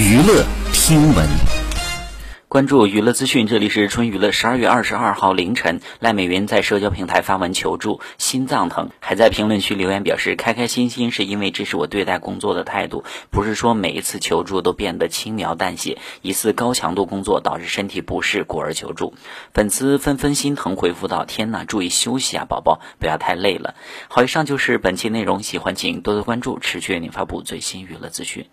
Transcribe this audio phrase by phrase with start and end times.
[0.00, 1.28] 娱乐听闻，
[2.48, 3.46] 关注娱乐资讯。
[3.46, 8.00] 这里是春娱乐，十二月二十二号凌晨，赖美云在社交平台发文求助。
[8.16, 19.12] 心脏疼还在评论区留言，表示开开心心是因为这是我对待工作的态度，不是说每一次求助都变得轻描淡写，疑似高强度工作导致身体不适，故而求助。
[19.52, 23.74] 粉丝纷纷心疼，回复道：天呐，注意休息啊，宝宝不要太累了。
[24.08, 28.46] 好，以上就是本期内容，喜欢请多多关注，持续为您发布最新娱乐资讯。